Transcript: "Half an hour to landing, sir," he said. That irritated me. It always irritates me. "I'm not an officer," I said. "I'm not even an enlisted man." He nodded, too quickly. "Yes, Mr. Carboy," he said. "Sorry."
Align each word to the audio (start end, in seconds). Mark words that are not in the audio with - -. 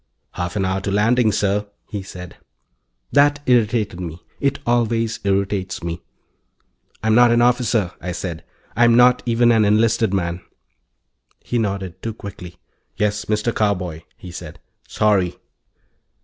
"Half 0.31 0.55
an 0.55 0.65
hour 0.65 0.81
to 0.81 0.89
landing, 0.89 1.31
sir," 1.31 1.67
he 1.87 2.01
said. 2.01 2.37
That 3.11 3.39
irritated 3.45 3.99
me. 3.99 4.19
It 4.39 4.57
always 4.65 5.19
irritates 5.23 5.83
me. 5.83 6.01
"I'm 7.03 7.13
not 7.13 7.29
an 7.29 7.43
officer," 7.43 7.91
I 8.01 8.11
said. 8.11 8.43
"I'm 8.75 8.95
not 8.97 9.21
even 9.27 9.51
an 9.51 9.63
enlisted 9.63 10.11
man." 10.11 10.41
He 11.43 11.59
nodded, 11.59 12.01
too 12.01 12.15
quickly. 12.15 12.57
"Yes, 12.97 13.25
Mr. 13.25 13.53
Carboy," 13.53 14.01
he 14.17 14.31
said. 14.31 14.59
"Sorry." 14.87 15.37